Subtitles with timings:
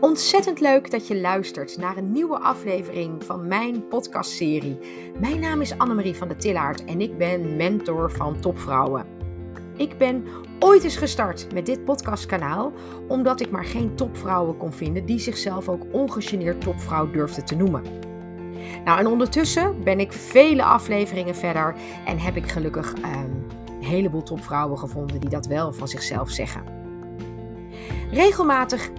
[0.00, 4.78] Ontzettend leuk dat je luistert naar een nieuwe aflevering van mijn podcastserie.
[5.18, 9.06] Mijn naam is Annemarie van der Tillaert en ik ben mentor van topvrouwen.
[9.76, 10.24] Ik ben
[10.58, 12.72] ooit eens gestart met dit podcastkanaal
[13.08, 17.82] omdat ik maar geen topvrouwen kon vinden die zichzelf ook ongegeneerd topvrouw durfden te noemen.
[18.84, 21.74] Nou, en ondertussen ben ik vele afleveringen verder
[22.06, 23.30] en heb ik gelukkig ehm,
[23.66, 26.62] een heleboel topvrouwen gevonden die dat wel van zichzelf zeggen.
[28.10, 28.90] Regelmatig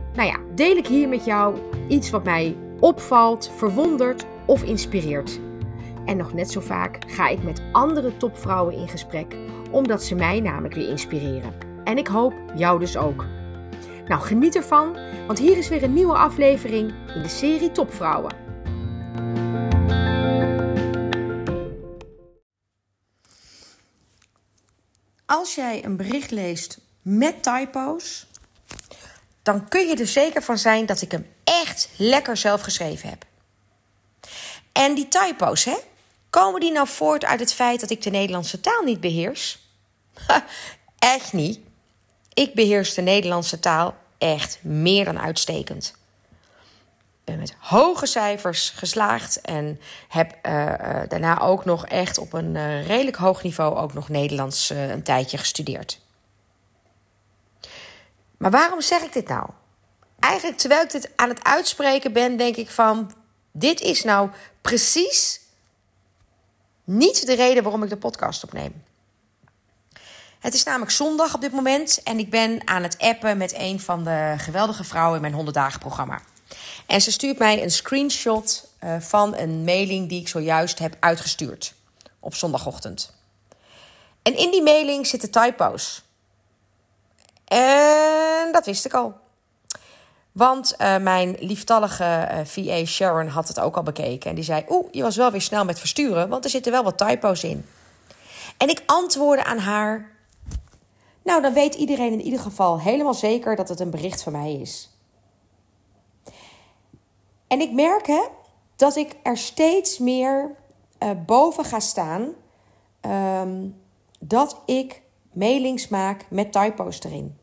[0.61, 1.57] deel ik hier met jou
[1.87, 5.39] iets wat mij opvalt, verwondert of inspireert.
[6.05, 9.35] En nog net zo vaak ga ik met andere topvrouwen in gesprek,
[9.71, 11.53] omdat ze mij namelijk weer inspireren.
[11.83, 13.25] En ik hoop jou dus ook.
[14.07, 14.97] Nou, geniet ervan,
[15.27, 18.35] want hier is weer een nieuwe aflevering in de serie Topvrouwen.
[25.25, 28.30] Als jij een bericht leest met typo's,
[29.51, 33.25] dan kun je er zeker van zijn dat ik hem echt lekker zelf geschreven heb.
[34.71, 35.75] En die typo's, hè?
[36.29, 39.59] Komen die nou voort uit het feit dat ik de Nederlandse taal niet beheers?
[40.99, 41.59] echt niet.
[42.33, 45.93] Ik beheers de Nederlandse taal echt meer dan uitstekend.
[47.19, 52.33] Ik ben met hoge cijfers geslaagd en heb uh, uh, daarna ook nog echt op
[52.33, 55.99] een uh, redelijk hoog niveau ook nog Nederlands een tijdje gestudeerd.
[58.41, 59.49] Maar waarom zeg ik dit nou?
[60.19, 63.13] Eigenlijk terwijl ik dit aan het uitspreken ben, denk ik van:
[63.51, 64.29] dit is nou
[64.61, 65.39] precies
[66.83, 68.83] niet de reden waarom ik de podcast opneem.
[70.39, 73.79] Het is namelijk zondag op dit moment en ik ben aan het appen met een
[73.79, 76.21] van de geweldige vrouwen in mijn 100 dagen programma.
[76.85, 81.73] En ze stuurt mij een screenshot uh, van een mailing die ik zojuist heb uitgestuurd
[82.19, 83.13] op zondagochtend.
[84.21, 86.03] En in die mailing zitten typo's.
[87.51, 89.13] En dat wist ik al.
[90.31, 94.29] Want uh, mijn lieftallige uh, VA Sharon had het ook al bekeken.
[94.29, 96.83] En die zei: Oeh, je was wel weer snel met versturen, want er zitten wel
[96.83, 97.65] wat typo's in.
[98.57, 100.11] En ik antwoordde aan haar:
[101.23, 104.53] Nou, dan weet iedereen in ieder geval helemaal zeker dat het een bericht van mij
[104.53, 104.89] is.
[107.47, 108.27] En ik merk hè,
[108.75, 110.55] dat ik er steeds meer
[110.99, 112.33] uh, boven ga staan
[113.01, 113.81] um,
[114.19, 115.01] dat ik
[115.33, 117.39] mailings maak met typo's erin.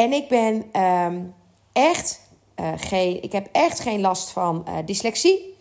[0.00, 1.34] En ik ben um,
[1.72, 2.20] echt
[2.60, 5.56] uh, geen, ik heb echt geen last van uh, dyslexie.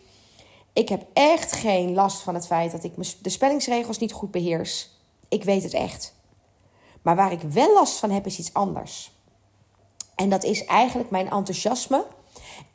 [0.73, 4.89] Ik heb echt geen last van het feit dat ik de spellingsregels niet goed beheers.
[5.29, 6.15] Ik weet het echt.
[7.01, 9.11] Maar waar ik wel last van heb, is iets anders.
[10.15, 12.05] En dat is eigenlijk mijn enthousiasme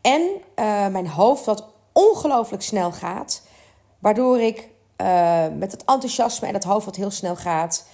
[0.01, 3.43] en uh, mijn hoofd dat ongelooflijk snel gaat.
[3.99, 4.69] Waardoor ik
[5.57, 7.87] met het enthousiasme en het hoofd wat heel snel gaat,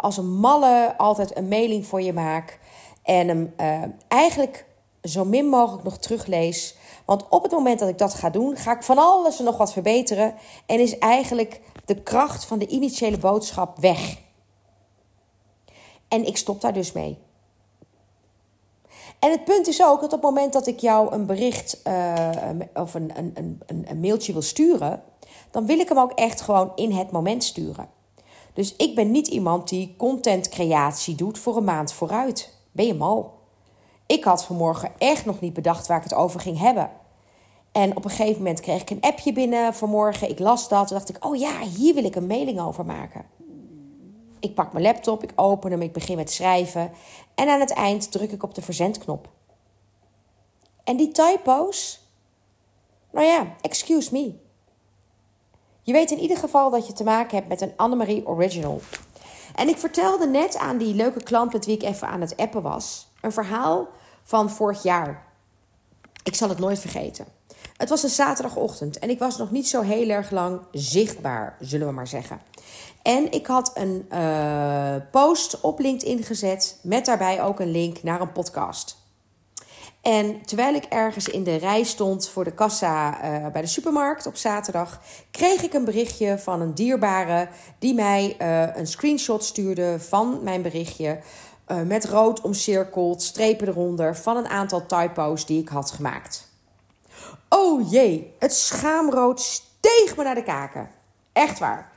[0.00, 2.58] als een malle altijd een mailing voor je maak.
[3.04, 4.66] En hem uh, eigenlijk
[5.02, 6.76] zo min mogelijk nog teruglees.
[7.04, 9.56] Want op het moment dat ik dat ga doen, ga ik van alles en nog
[9.56, 10.34] wat verbeteren.
[10.66, 14.18] En is eigenlijk de kracht van de initiële boodschap weg.
[16.08, 17.18] En ik stop daar dus mee.
[19.18, 22.30] En het punt is ook dat op het moment dat ik jou een bericht uh,
[22.74, 25.02] of een, een, een, een mailtje wil sturen,
[25.50, 27.88] dan wil ik hem ook echt gewoon in het moment sturen.
[28.52, 32.53] Dus ik ben niet iemand die contentcreatie doet voor een maand vooruit.
[32.74, 33.38] Ben je mal?
[34.06, 36.90] Ik had vanmorgen echt nog niet bedacht waar ik het over ging hebben.
[37.72, 40.30] En op een gegeven moment kreeg ik een appje binnen vanmorgen.
[40.30, 40.86] Ik las dat.
[40.88, 43.24] Toen dacht ik, oh ja, hier wil ik een mailing over maken.
[44.40, 46.92] Ik pak mijn laptop, ik open hem, ik begin met schrijven.
[47.34, 49.28] En aan het eind druk ik op de verzendknop.
[50.84, 52.00] En die typo's,
[53.10, 54.34] nou ja, excuse me.
[55.82, 58.80] Je weet in ieder geval dat je te maken hebt met een Annemarie Original.
[59.54, 62.62] En ik vertelde net aan die leuke klant met wie ik even aan het appen
[62.62, 63.88] was, een verhaal
[64.22, 65.26] van vorig jaar.
[66.22, 67.26] Ik zal het nooit vergeten.
[67.76, 71.86] Het was een zaterdagochtend en ik was nog niet zo heel erg lang zichtbaar, zullen
[71.86, 72.40] we maar zeggen.
[73.02, 78.20] En ik had een uh, post op LinkedIn gezet met daarbij ook een link naar
[78.20, 79.03] een podcast.
[80.04, 84.26] En terwijl ik ergens in de rij stond voor de kassa uh, bij de supermarkt
[84.26, 87.48] op zaterdag, kreeg ik een berichtje van een dierbare
[87.78, 91.18] die mij uh, een screenshot stuurde van mijn berichtje.
[91.68, 96.48] Uh, met rood omcirkeld, strepen eronder van een aantal typo's die ik had gemaakt.
[97.48, 100.88] Oh jee, het schaamrood steeg me naar de kaken.
[101.32, 101.90] Echt waar.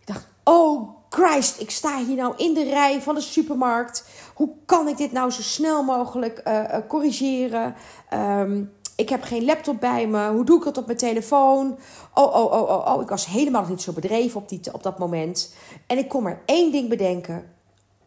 [0.00, 4.04] Ik dacht, oh Christ, ik sta hier nou in de rij van de supermarkt.
[4.34, 7.74] Hoe kan ik dit nou zo snel mogelijk uh, uh, corrigeren?
[8.14, 10.30] Um, ik heb geen laptop bij me.
[10.30, 11.78] Hoe doe ik het op mijn telefoon?
[12.14, 13.02] Oh, oh, oh, oh, oh.
[13.02, 15.54] Ik was helemaal niet zo bedreven op, die, op dat moment.
[15.86, 17.54] En ik kon maar één ding bedenken.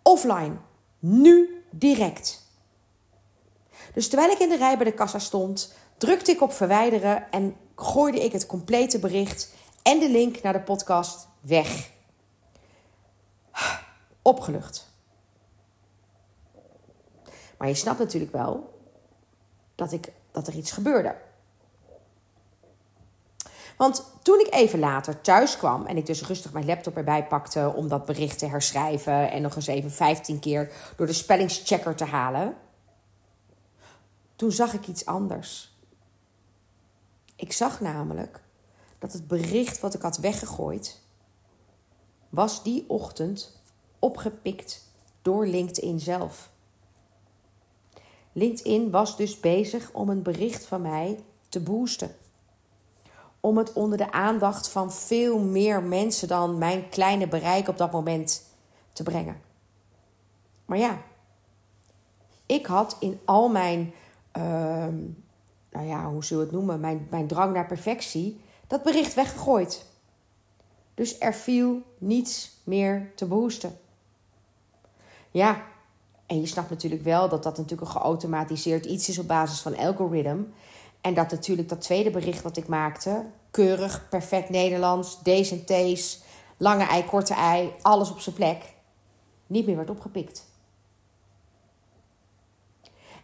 [0.02, 0.52] Offline.
[1.00, 2.50] Nu direct.
[3.94, 7.56] Dus terwijl ik in de rij bij de kassa stond, drukte ik op verwijderen en
[7.76, 11.90] gooide ik het complete bericht en de link naar de podcast weg.
[14.22, 14.90] Opgelucht.
[17.58, 18.80] Maar je snapt natuurlijk wel
[19.76, 21.16] dat, ik, dat er iets gebeurde.
[23.78, 27.74] Want toen ik even later thuis kwam en ik dus rustig mijn laptop erbij pakte
[27.76, 32.06] om dat bericht te herschrijven en nog eens even 15 keer door de spellingschecker te
[32.06, 32.56] halen,
[34.36, 35.78] toen zag ik iets anders.
[37.36, 38.42] Ik zag namelijk
[39.00, 41.02] dat het bericht wat ik had weggegooid,
[42.30, 43.61] was die ochtend
[44.02, 44.90] opgepikt
[45.22, 46.50] door LinkedIn zelf.
[48.32, 51.20] LinkedIn was dus bezig om een bericht van mij
[51.50, 52.16] te boosten.
[53.40, 57.92] Om het onder de aandacht van veel meer mensen dan mijn kleine bereik op dat
[57.92, 58.44] moment
[58.94, 59.42] te brengen.
[60.66, 61.02] Maar ja,
[62.46, 63.94] ik had in al mijn,
[64.38, 64.44] uh,
[65.72, 69.86] nou ja, hoe zullen we het noemen, mijn, mijn drang naar perfectie, dat bericht weggegooid.
[70.94, 73.80] Dus er viel niets meer te boosten.
[75.32, 75.64] Ja,
[76.26, 79.78] en je snapt natuurlijk wel dat dat natuurlijk een geautomatiseerd iets is op basis van
[79.78, 80.46] algoritme.
[81.02, 86.22] En dat natuurlijk dat tweede bericht wat ik maakte, keurig, perfect Nederlands, D's en T's,
[86.58, 88.74] lange ei, korte ei, alles op zijn plek,
[89.48, 90.50] niet meer werd opgepikt.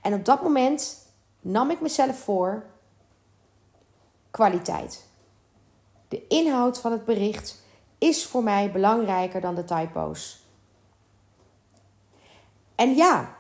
[0.01, 1.07] En op dat moment
[1.42, 2.63] nam ik mezelf voor
[4.31, 5.06] kwaliteit.
[6.07, 7.63] De inhoud van het bericht
[7.98, 10.47] is voor mij belangrijker dan de typo's.
[12.77, 13.35] En ja,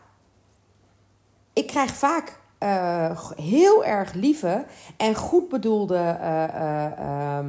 [1.53, 4.65] ik krijg vaak uh, heel erg lieve
[4.97, 7.39] en goed bedoelde uh,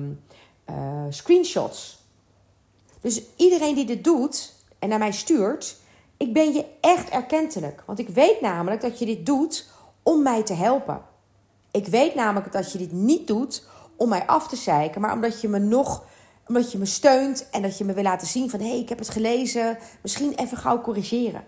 [0.70, 2.06] uh, screenshots.
[3.00, 5.76] Dus iedereen die dit doet en naar mij stuurt,
[6.16, 7.82] ik ben je echt erkentelijk.
[7.86, 9.68] Want ik weet namelijk dat je dit doet
[10.02, 11.02] om mij te helpen.
[11.70, 15.40] Ik weet namelijk dat je dit niet doet om mij af te zeiken, maar omdat
[15.40, 16.06] je me nog
[16.48, 18.88] omdat je me steunt en dat je me wil laten zien van hé, hey, ik
[18.88, 21.44] heb het gelezen, misschien even gauw corrigeren.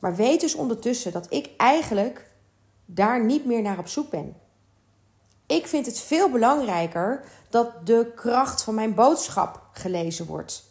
[0.00, 2.30] Maar weet dus ondertussen dat ik eigenlijk
[2.84, 4.36] daar niet meer naar op zoek ben.
[5.46, 10.64] Ik vind het veel belangrijker dat de kracht van mijn boodschap gelezen wordt.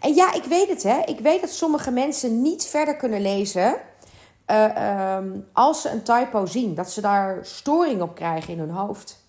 [0.00, 1.02] En ja, ik weet het, hè.
[1.04, 3.80] Ik weet dat sommige mensen niet verder kunnen lezen
[4.50, 5.18] uh, uh,
[5.52, 6.74] als ze een typo zien.
[6.74, 9.22] Dat ze daar storing op krijgen in hun hoofd.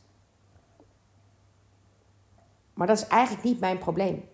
[2.73, 4.29] Maar dat is eigenlijk niet mijn probleem.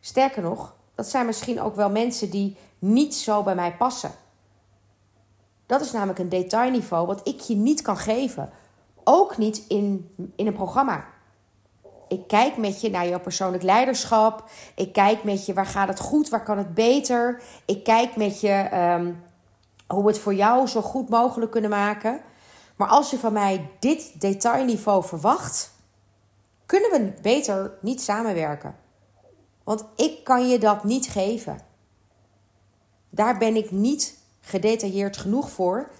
[0.00, 4.10] Sterker nog, dat zijn misschien ook wel mensen die niet zo bij mij passen.
[5.66, 8.50] Dat is namelijk een detailniveau wat ik je niet kan geven.
[9.04, 11.04] Ook niet in, in een programma.
[12.08, 14.50] Ik kijk met je naar jouw persoonlijk leiderschap.
[14.74, 17.42] Ik kijk met je waar gaat het goed, waar kan het beter.
[17.64, 18.68] Ik kijk met je
[18.98, 19.22] um,
[19.86, 22.20] hoe we het voor jou zo goed mogelijk kunnen maken.
[22.76, 25.70] Maar als je van mij dit detailniveau verwacht,
[26.66, 28.85] kunnen we beter niet samenwerken.
[29.66, 31.60] Want ik kan je dat niet geven.
[33.10, 35.90] Daar ben ik niet gedetailleerd genoeg voor.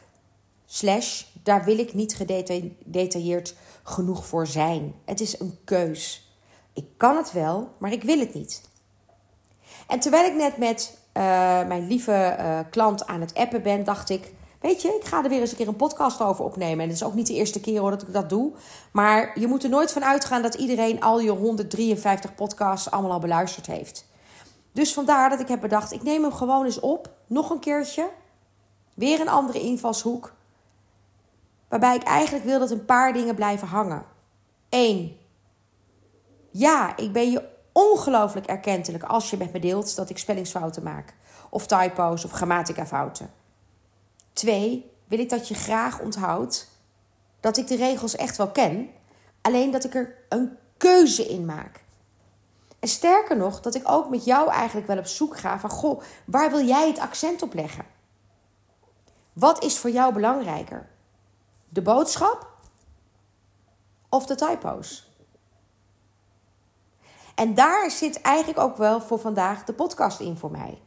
[0.66, 4.94] Slash, daar wil ik niet gedetailleerd genoeg voor zijn.
[5.04, 6.30] Het is een keus.
[6.72, 8.62] Ik kan het wel, maar ik wil het niet.
[9.86, 11.23] En terwijl ik net met uh,
[11.66, 15.28] mijn lieve uh, klant aan het appen ben, dacht ik: Weet je, ik ga er
[15.28, 16.80] weer eens een keer een podcast over opnemen.
[16.80, 18.52] En het is ook niet de eerste keer hoor dat ik dat doe.
[18.92, 23.18] Maar je moet er nooit van uitgaan dat iedereen al je 153 podcasts allemaal al
[23.18, 24.06] beluisterd heeft.
[24.72, 27.10] Dus vandaar dat ik heb bedacht: ik neem hem gewoon eens op.
[27.26, 28.08] Nog een keertje.
[28.94, 30.34] Weer een andere invalshoek.
[31.68, 34.04] Waarbij ik eigenlijk wil dat een paar dingen blijven hangen.
[34.68, 35.16] Eén.
[36.50, 41.14] Ja, ik ben je ongelooflijk erkentelijk als je met me deelt dat ik spellingsfouten maak.
[41.50, 43.30] Of typo's of grammatica-fouten.
[44.37, 46.69] Twee, wil ik dat je graag onthoudt
[47.40, 48.90] dat ik de regels echt wel ken,
[49.40, 51.85] alleen dat ik er een keuze in maak.
[52.78, 56.02] En sterker nog, dat ik ook met jou eigenlijk wel op zoek ga van, goh,
[56.25, 57.85] waar wil jij het accent op leggen?
[59.33, 60.88] Wat is voor jou belangrijker?
[61.69, 62.50] De boodschap
[64.09, 65.11] of de typo's?
[67.35, 70.83] En daar zit eigenlijk ook wel voor vandaag de podcast in voor mij.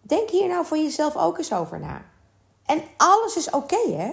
[0.00, 2.10] Denk hier nou voor jezelf ook eens over na.
[2.66, 4.12] En alles is oké, hè?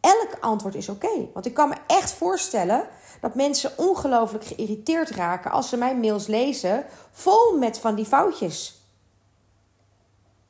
[0.00, 1.28] Elk antwoord is oké.
[1.32, 2.88] Want ik kan me echt voorstellen
[3.20, 8.82] dat mensen ongelooflijk geïrriteerd raken als ze mijn mails lezen, vol met van die foutjes.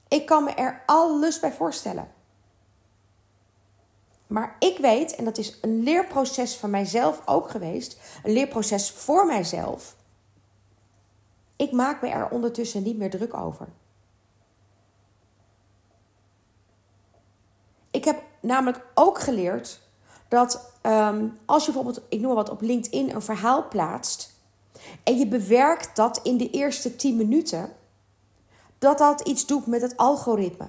[0.08, 2.12] Ik kan me er alles bij voorstellen.
[4.26, 9.26] Maar ik weet, en dat is een leerproces van mijzelf ook geweest, een leerproces voor
[9.26, 9.96] mijzelf.
[11.56, 13.68] Ik maak me er ondertussen niet meer druk over.
[18.48, 19.80] Namelijk ook geleerd
[20.28, 24.34] dat ehm, als je bijvoorbeeld, ik noem maar wat, op LinkedIn een verhaal plaatst
[25.02, 27.72] en je bewerkt dat in de eerste 10 minuten,
[28.78, 30.68] dat dat iets doet met het algoritme.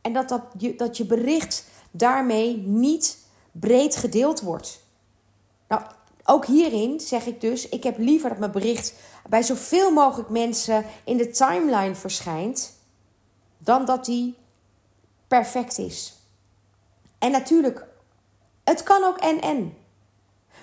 [0.00, 3.18] En dat, dat, je, dat je bericht daarmee niet
[3.52, 4.80] breed gedeeld wordt.
[5.68, 5.82] Nou,
[6.24, 8.94] ook hierin zeg ik dus: ik heb liever dat mijn bericht
[9.28, 12.72] bij zoveel mogelijk mensen in de timeline verschijnt,
[13.58, 14.34] dan dat die
[15.28, 16.15] perfect is.
[17.26, 17.86] En natuurlijk,
[18.64, 19.76] het kan ook en en.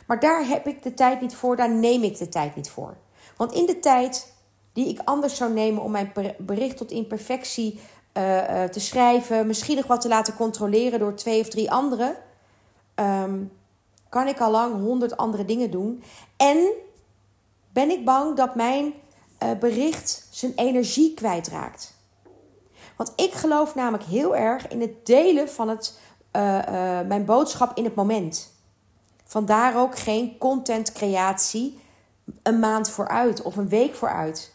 [0.08, 2.98] Maar daar heb ik de tijd niet voor, daar neem ik de tijd niet voor.
[3.38, 4.34] Want in de tijd
[4.74, 7.79] die ik anders zou nemen om mijn bericht tot imperfectie
[8.13, 12.15] uh, te schrijven, misschien nog wat te laten controleren door twee of drie anderen,
[12.96, 13.43] ehm,
[14.10, 16.03] kan ik al lang honderd andere dingen doen.
[16.38, 16.67] En
[17.74, 18.93] ben ik bang dat mijn
[19.43, 21.93] uh, bericht zijn energie kwijtraakt.
[22.96, 26.00] Want ik geloof namelijk heel erg in het delen van het,
[27.07, 28.51] mijn boodschap in het moment.
[29.25, 31.79] Vandaar ook geen contentcreatie
[32.43, 34.51] een maand vooruit of een week vooruit.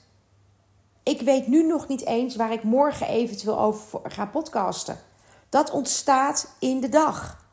[1.02, 4.98] Ik weet nu nog niet eens waar ik morgen eventueel over ga podcasten.
[5.48, 7.46] Dat ontstaat in de dag.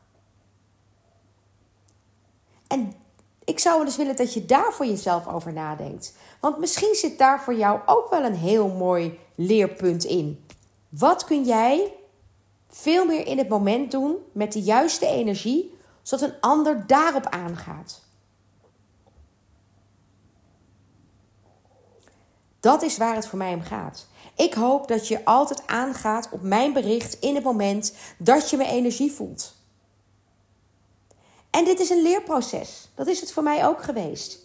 [2.66, 2.94] En
[3.44, 6.14] ik zou wel eens willen dat je daar voor jezelf over nadenkt.
[6.40, 10.46] Want misschien zit daar voor jou ook wel een heel mooi leerpunt in.
[10.88, 11.92] Wat kun jij
[12.80, 18.04] veel meer in het moment doen met de juiste energie zodat een ander daarop aangaat.
[22.60, 24.06] Dat is waar het voor mij om gaat.
[24.36, 28.64] Ik hoop dat je altijd aangaat op mijn bericht in het moment dat je me
[28.64, 29.54] energie voelt.
[31.50, 32.88] En dit is een leerproces.
[32.94, 34.38] Dat is het voor mij ook geweest.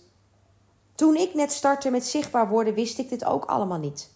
[0.95, 4.10] Toen ik net startte met zichtbaar worden, wist ik dit ook allemaal niet.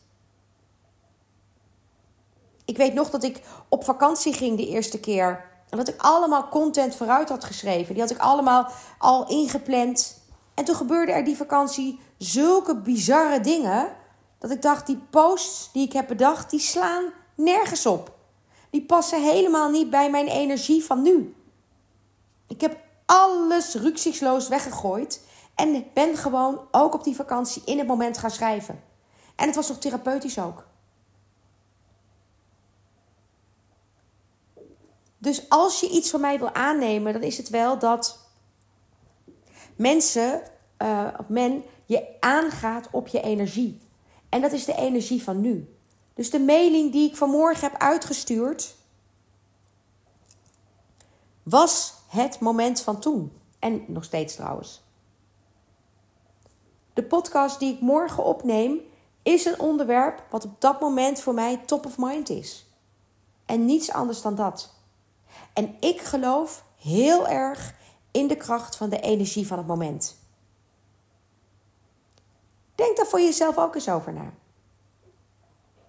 [2.66, 6.50] Ik weet nog dat ik op vakantie ging de eerste keer en dat ik allemaal
[6.50, 7.94] content vooruit had geschreven.
[7.94, 8.68] Die had ik allemaal
[8.98, 10.24] al ingepland.
[10.54, 13.88] En toen gebeurde er die vakantie zulke bizarre dingen.
[14.40, 17.04] Dat ik dacht, die posts die ik heb bedacht, die slaan
[17.36, 18.14] nergens op.
[18.70, 21.36] Die passen helemaal niet bij mijn energie van nu.
[22.48, 25.22] Ik heb alles rücksichtsloos weggegooid.
[25.56, 28.84] En ben gewoon ook op die vakantie in het moment gaan schrijven.
[29.36, 30.66] En het was nog therapeutisch ook.
[35.26, 38.20] Dus als je iets van mij wil aannemen, dan is het wel dat
[39.76, 40.42] mensen,
[40.82, 43.82] uh, men, je aangaat op je energie.
[44.30, 45.76] En dat is de energie van nu.
[46.14, 48.76] Dus de mailing die ik vanmorgen heb uitgestuurd,
[51.44, 53.32] was het moment van toen.
[53.60, 54.82] En nog steeds trouwens.
[56.94, 58.80] De podcast die ik morgen opneem,
[59.24, 62.66] is een onderwerp wat op dat moment voor mij top of mind is.
[63.46, 64.74] En niets anders dan dat.
[65.54, 67.76] En ik geloof heel erg
[68.12, 70.18] in de kracht van de energie van het moment.
[72.76, 74.34] Denk daar voor jezelf ook eens over na.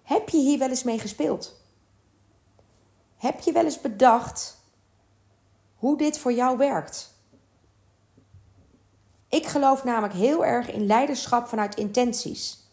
[0.03, 1.61] Heb je hier wel eens mee gespeeld?
[3.17, 4.57] Heb je wel eens bedacht
[5.75, 7.15] hoe dit voor jou werkt?
[9.29, 12.65] Ik geloof namelijk heel erg in leiderschap vanuit intenties.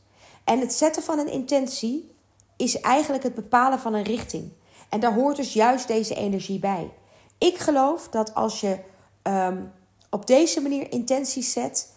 [0.44, 2.14] En het zetten van een intentie
[2.56, 4.52] is eigenlijk het bepalen van een richting.
[4.94, 6.90] En daar hoort dus juist deze energie bij.
[7.38, 8.78] Ik geloof dat als je
[9.22, 9.62] ehm,
[10.10, 11.92] op deze manier intenties zet,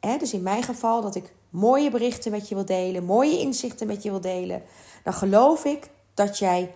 [0.00, 3.86] hè, dus in mijn geval dat ik mooie berichten met je wil delen, mooie inzichten
[3.86, 4.62] met je wil delen,
[5.04, 6.74] dan geloof ik dat jij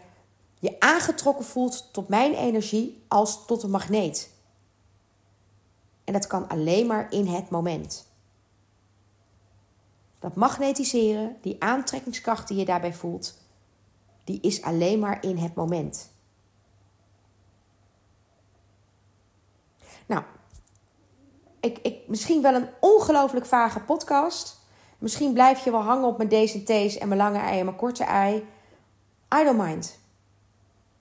[0.59, 4.31] je aangetrokken voelt tot mijn energie als tot een magneet.
[6.05, 8.07] En dat kan alleen maar in het moment.
[10.19, 13.35] Dat magnetiseren, die aantrekkingskracht die je daarbij voelt,
[14.28, 16.11] die is alleen maar in het moment.
[20.06, 20.23] Nou,
[21.61, 24.58] ik, ik, misschien wel een ongelooflijk vage podcast.
[24.99, 27.64] Misschien blijf je wel hangen op mijn D's en T's en mijn lange ei en
[27.64, 28.37] mijn korte ei.
[29.35, 29.99] I don't mind.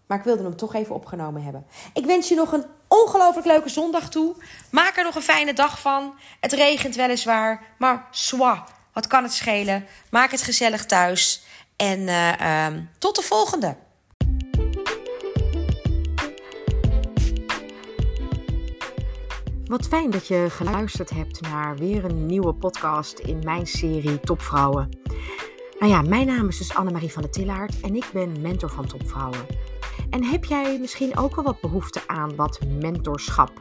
[0.05, 1.65] Maar ik wilde hem toch even opgenomen hebben.
[1.93, 4.35] Ik wens je nog een ongelooflijk leuke zondag toe.
[4.71, 6.13] Maak er nog een fijne dag van.
[6.39, 9.85] Het regent weliswaar, maar swa, wat kan het schelen?
[10.11, 11.45] Maak het gezellig thuis.
[11.77, 12.67] En uh,
[12.97, 13.75] tot de volgende.
[19.65, 24.89] Wat fijn dat je geluisterd hebt naar weer een nieuwe podcast in mijn serie Topvrouwen.
[25.79, 28.87] Nou ja, mijn naam is dus Annemarie van der Tillaert en ik ben mentor van
[28.87, 29.45] Topvrouwen.
[30.09, 33.51] En heb jij misschien ook wel wat behoefte aan wat mentorschap?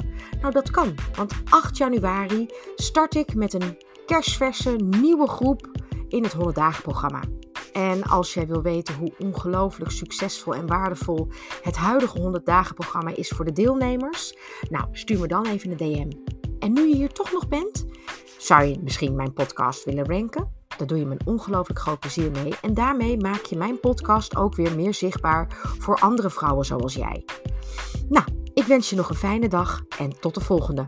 [0.41, 2.47] Nou, dat kan, want 8 januari
[2.77, 5.71] start ik met een kerstverse nieuwe groep
[6.09, 7.21] in het 100 dagen programma.
[7.77, 11.29] En als jij wil weten hoe ongelooflijk succesvol en waardevol
[11.63, 14.37] het huidige 100 dagen programma is voor de deelnemers,
[14.71, 16.11] nou stuur me dan even een DM.
[16.59, 17.87] En nu je hier toch nog bent,
[18.39, 20.53] zou je misschien mijn podcast willen ranken?
[20.77, 22.55] Daar doe je me een ongelooflijk groot plezier mee.
[22.63, 27.25] En daarmee maak je mijn podcast ook weer meer zichtbaar voor andere vrouwen zoals jij.
[28.09, 30.87] Nou, ik wens je nog een fijne dag en tot de volgende.